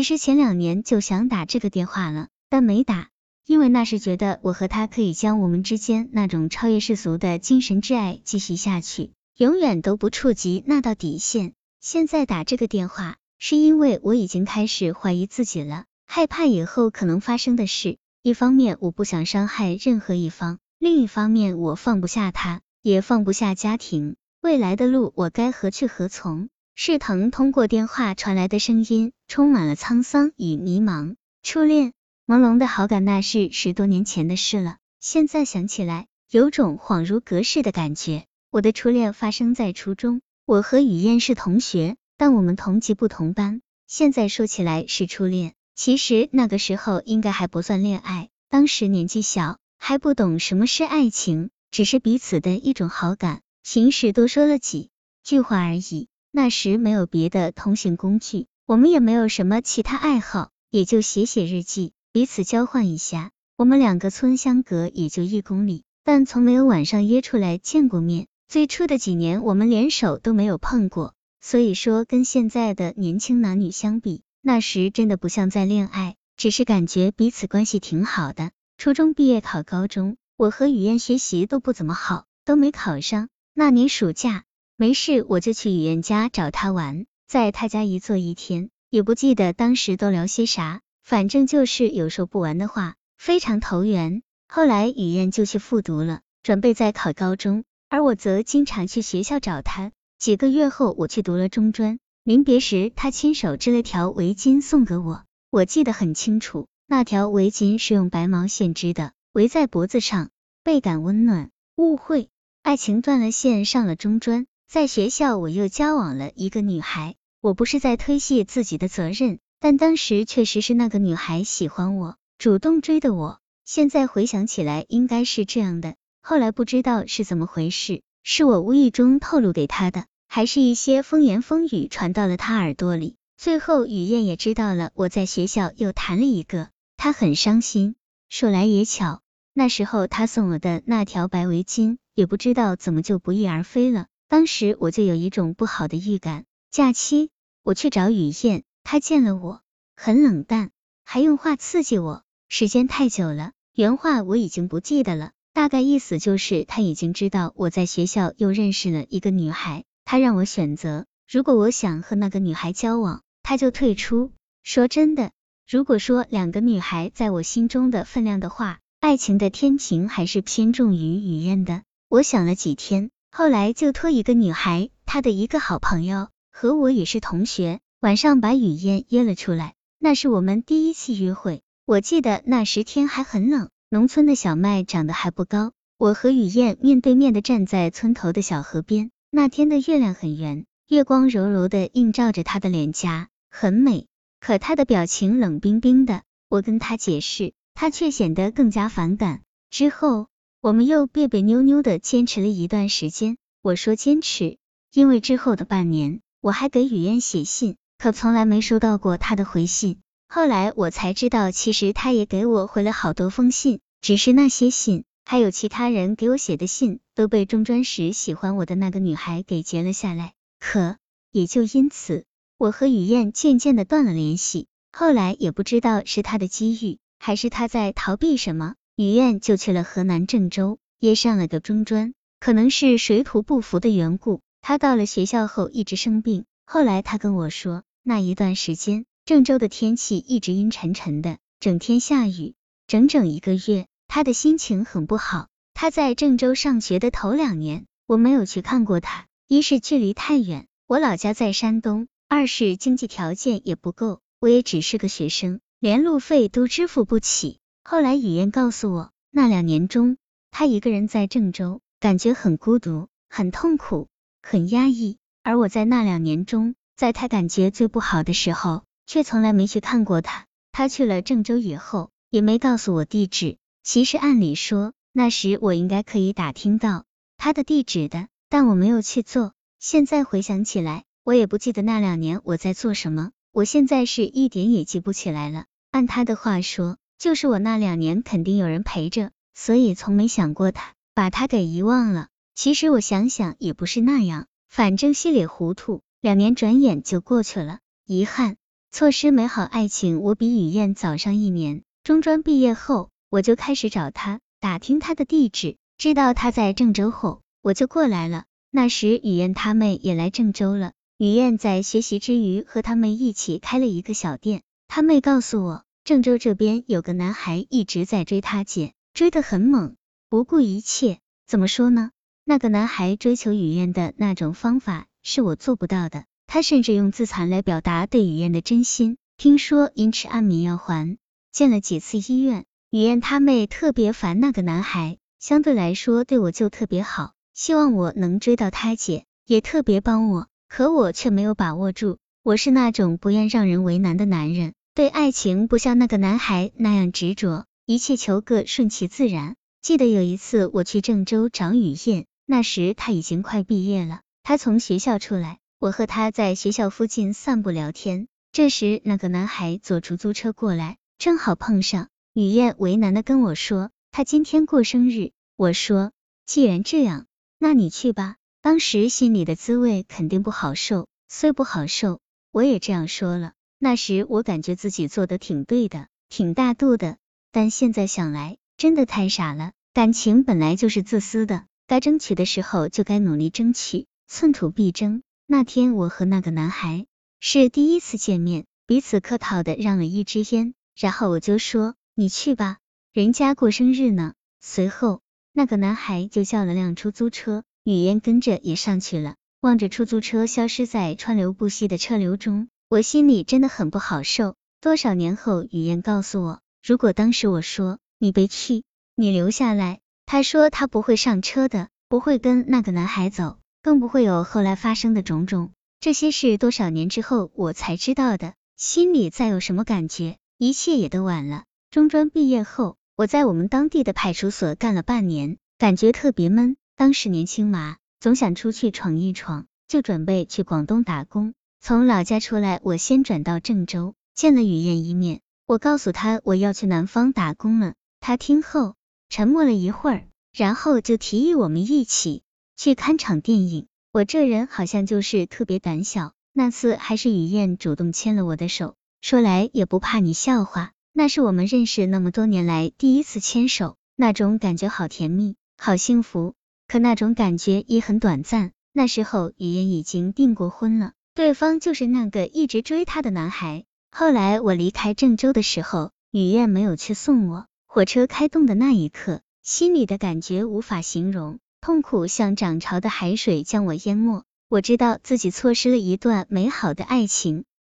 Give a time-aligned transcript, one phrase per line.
[0.00, 3.10] 其实前两年就想打这个电话了，但没打，
[3.44, 11.52] 因为那时觉得我和他可以将我们之间那种超越世俗的精神挚爱继续下去，永远都不触及那道底线。
[11.82, 17.98] 现在打这个电话，是因为我已经开始怀疑自己了，害怕以后可能发生的事。
[18.22, 24.16] 一方面我不想伤害任何一方，另一方面我放不下他，也放不下家庭。
[24.40, 26.48] 未来的路我该何去何从？
[26.82, 31.16] 世腾通过电话传来的声音充满了沧桑与迷茫。
[31.42, 31.92] 初恋，
[32.26, 34.78] 朦胧的好感，那是十多年前的事了。
[34.98, 38.24] 现在想起来，有种恍如隔世的感觉。
[38.50, 43.60] 我的初恋发生在初中，我和雨燕是同学，但我们同级不同班。
[43.86, 48.30] 现在说起来是初恋，其实那个时候应该还不算恋爱。
[48.48, 53.42] 当时年纪小，还不懂什么是爱情，只是彼此的一种好感。
[53.62, 54.88] 平时多说了几
[55.22, 56.08] 句话而已。
[56.32, 63.32] 那时没有别的通信工具，我们也没有什么其他爱好，也就写写日记，彼此交换一下。
[63.56, 68.28] 我们两个村相隔也就一公里，但从没有晚上约出来见过面。
[68.46, 71.14] 最初的几年，我们连手都没有碰过。
[71.40, 78.52] 所以说，跟现在的年轻男女相比，那时真的不像在恋爱，只是感觉彼此关系挺好的。
[78.78, 83.28] 初中毕业考高中，我和雨燕学习都不怎么好，都没考上。
[83.52, 84.44] 那年暑假。
[84.80, 94.22] 没事，我就去雨燕家找他玩，在他家一坐一天，也不记得当时都聊些啥，反正就是有说不完的话，非常投缘。
[94.48, 99.92] 后来雨燕就去复读了，准备再考高中，而我则经常去学校找他。
[100.18, 110.30] 几个月后，我去读了中专，临别时，他亲手织了条围巾送给我，我记得很清楚，那条围巾是用白毛线织的，围在脖子上，
[110.64, 111.50] 倍感温暖。
[111.76, 112.30] 误会，
[112.62, 114.46] 爱情断了线，上了中专。
[114.70, 117.16] 在学校，我又交往了一个女孩。
[117.40, 123.40] 我不是在推卸自己的责任，但当时确实是那个女孩喜欢我，主动追的我。
[123.64, 125.96] 现在回想起来，应该是这样的。
[126.22, 133.16] 后来不知道是怎么回事，是我无意中透露给她的，还是一些风言风语传到了她耳朵里。
[133.36, 137.96] 最后雨燕也知道了我在学校又谈了一个，她很伤心。
[138.28, 139.20] 说来也巧，
[139.52, 144.06] 那时候她送我的那条白围巾，也不知道怎么就不翼而飞了。
[144.30, 146.44] 当时我就有一种不好的预感。
[146.70, 147.30] 假期
[147.64, 149.60] 我去找雨燕，她见了我
[149.96, 150.70] 很冷淡，
[151.04, 152.22] 还用话刺激我。
[152.48, 164.30] 时间太久了，原话我已经不记得了，大概意思就是他已经知道我在学校又认识了一个女孩，他让我选择，如果我想和那个女孩交往，他就退出。
[164.62, 165.32] 说真的，
[165.68, 171.82] 如果说两个女孩在我心中的分量的话，爱情的天平还是偏重于雨燕的。
[172.08, 173.10] 我想了几天。
[173.32, 179.74] 后来就托一个女孩，她的一个好朋友和我也是同学，晚上把雨燕约了出来。
[180.00, 181.62] 那是我们第一次约会。
[181.86, 185.72] 我记得那时天还很冷，农村的小麦长得还不高。
[185.96, 189.10] 我和雨燕面对面的站在村头的小河边。
[189.30, 194.06] 那天的月亮很圆，月光柔柔的映照着她的脸颊，很美。
[194.40, 196.22] 可她的表情冷冰冰的。
[196.48, 199.42] 我跟她解释，她却显得更加反感。
[199.70, 200.29] 之后。
[200.62, 203.38] 我们又别别扭扭的坚持了一段时间。
[203.62, 204.58] 我说坚持，
[204.92, 210.00] 因为之后的半年，我还给雨燕写信，可从来没收到过她的回信。
[210.28, 220.34] 后来我才知道，其实她也给我回了好多封信，只是那些信，还有其他人给我写的信，都被中专时喜欢我的那个女孩给截了下来。
[220.58, 220.98] 可
[221.32, 222.26] 也就因此，
[222.58, 224.66] 我和雨燕渐渐的断了联系。
[224.92, 228.74] 后来也不知道是她的机遇，还是她在逃避什么。
[229.00, 232.12] 雨燕就去了河南郑州，也上了个中专。
[232.38, 236.44] 可能是水土不服的缘故，他到了学校后一直生病。
[236.66, 242.52] 后来他跟我说，那一段时间郑州的天气一直阴沉沉的，整天下雨，
[242.86, 245.48] 整整一个月，他的心情很不好。
[245.72, 257.59] 他在郑州上学的头两年，我没有去看过他，一是距离太远，我老家在山东；二是经济条件也不够，我也只是个学生，连路费都支付不起。
[257.90, 260.16] 后来雨燕告诉我，那两年中，
[260.52, 264.06] 他一个人在郑州，感觉很孤独、很痛苦、
[264.40, 265.18] 很压抑。
[265.42, 270.46] 而我在那两年中，在他感觉最不好的时候，却从来没去看过他。
[270.70, 273.56] 他去了郑州以后，也没告诉我地址。
[273.82, 277.06] 其实按理说，那时我应该可以打听到
[277.38, 279.52] 他的地址的，但我没有去做。
[279.80, 283.32] 现在回想起来，我也不记得那两年我在做什么。
[283.50, 285.64] 我现在是一点也记不起来了。
[285.90, 286.96] 按他的话说。
[287.20, 292.28] 就是我那两年肯定有人陪着，所以从没想过他，把他给遗忘了。
[292.54, 297.80] 其实我想想也不是那样，反正稀里糊涂，两年转眼就过去了。
[298.06, 298.56] 遗憾，
[298.90, 301.82] 错失美好爱情，我比雨燕早上一年。
[302.04, 308.44] 中专毕业后，我就开始找他，打听他的地址，知道他在郑州后，我就过来了。
[308.70, 314.62] 那时雨燕他妹也来郑州了，雨燕在学习之余和他们一起开了一个小店。
[314.88, 319.94] 他妹告诉我，郑州这边有个男孩一直在追他姐，追得很猛，
[320.28, 321.20] 不顾一切。
[321.46, 322.10] 怎么说呢？
[322.44, 326.24] 那个男孩追求雨燕的那种方法是我做不到的。
[326.48, 329.18] 他甚至用自残来表达对雨燕的真心。
[329.36, 331.16] 听说因吃安眠药还
[331.52, 332.64] 进了几次医院。
[332.90, 340.48] 雨燕他妹特别烦那个男孩，相对来说对我就特别好，希望我能追到他姐，也特别帮我。
[340.68, 342.18] 可我却没有把握住。
[342.42, 349.56] 我是那种不愿让人为难的男人，对爱情不像那个男孩那样执着，一切求个顺其自然。
[349.80, 355.58] 记得有一次我去郑州找雨燕，那时他已经快毕业了，他从学校出来。
[355.78, 362.08] 我和他在学校附近散步聊天，这时那个男孩坐出租车过来，正好碰上。
[362.34, 365.30] 雨燕为难的跟我说，他今天过生日。
[365.56, 366.12] 我说，
[366.44, 367.24] 既然这样，
[367.58, 368.36] 那你去吧。
[368.60, 372.20] 当时心里的滋味肯定不好受，虽不好受，
[372.52, 373.54] 我也这样说了。
[373.82, 377.16] 那时我感觉自己做的挺对的，挺大度的，
[377.50, 379.72] 但现在想来，真的太傻了。
[379.94, 385.22] 感情本来就是自私的，该争取的时候就该努力争取，寸土必争。
[385.46, 387.06] 那天我和那个男孩
[387.40, 392.80] 是第一次见面，彼此客套的让了一支烟，然后我就说你去吧，
[393.14, 394.34] 人家过生日呢。
[394.60, 395.22] 随后
[395.54, 399.36] 那个男孩就叫了辆出租车，雨烟跟着也上去了。
[399.62, 404.56] 望着出租车消失在川流不息的车流中，我心里真的很不好受。
[404.80, 408.82] 多少年后，雨燕告诉我，如果当时我说你别去，
[409.14, 413.58] 你留下来，他说他不会上车的，不会跟那个男孩走。
[413.80, 415.70] 更不会有后来发生的种种，
[416.00, 421.62] 这些事多少年之后我才知道的，心里再有什么感觉，一切也都晚了。
[421.92, 426.76] 中专毕业后，我在我们当地的派出所干了半年，感觉特别闷。
[426.96, 431.54] 当时年轻嘛，总想出去闯一闯，就准备去广东打工。
[431.82, 437.94] 从老家出来，我先转到郑州，见了雨燕一面，我告诉她我要去南方打工了。
[438.20, 438.96] 她听后
[439.30, 442.42] 沉默了一会儿，然后就提议我们一起。
[442.76, 446.34] 去看场电影，我这人好像就是特别胆小。
[446.52, 456.54] 那次还是雨燕主动牵了我的手，说来也不怕你笑话，那是我们认识那么多年来第一次牵手，那种感觉好甜蜜，好幸福。
[456.86, 458.72] 可那种感觉也很短暂。
[458.92, 463.84] 那时候雨燕已经订过婚了，对方就是那个一直追她的男孩。
[464.10, 471.60] 后来我离开郑州的时候，雨燕没有去送我，火车开动的那一刻，心里的感觉无法形容。
[471.80, 477.64] 痛苦像涨潮的海水将我淹没，我知道自己错失了一段美好的爱情，